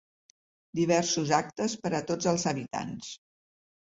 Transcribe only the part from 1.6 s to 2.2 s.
per a